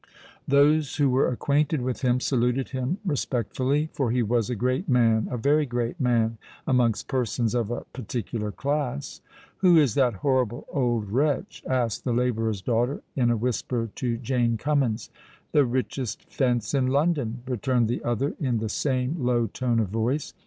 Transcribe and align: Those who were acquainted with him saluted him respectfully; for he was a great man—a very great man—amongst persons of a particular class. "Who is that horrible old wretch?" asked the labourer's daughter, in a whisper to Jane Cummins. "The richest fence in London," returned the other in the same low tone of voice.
Those 0.47 0.95
who 0.95 1.11
were 1.11 1.27
acquainted 1.31 1.79
with 1.83 2.01
him 2.01 2.19
saluted 2.19 2.69
him 2.69 2.97
respectfully; 3.05 3.91
for 3.93 4.09
he 4.09 4.23
was 4.23 4.49
a 4.49 4.55
great 4.55 4.89
man—a 4.89 5.37
very 5.37 5.67
great 5.67 5.99
man—amongst 5.99 7.07
persons 7.07 7.53
of 7.53 7.69
a 7.69 7.81
particular 7.93 8.51
class. 8.51 9.21
"Who 9.57 9.77
is 9.77 9.93
that 9.93 10.15
horrible 10.25 10.65
old 10.71 11.11
wretch?" 11.11 11.61
asked 11.69 12.03
the 12.03 12.13
labourer's 12.13 12.63
daughter, 12.63 13.03
in 13.15 13.29
a 13.29 13.37
whisper 13.37 13.91
to 13.97 14.17
Jane 14.17 14.57
Cummins. 14.57 15.11
"The 15.51 15.65
richest 15.65 16.23
fence 16.27 16.73
in 16.73 16.87
London," 16.87 17.43
returned 17.47 17.87
the 17.87 18.03
other 18.03 18.33
in 18.39 18.57
the 18.57 18.69
same 18.69 19.23
low 19.23 19.45
tone 19.45 19.79
of 19.79 19.89
voice. 19.89 20.33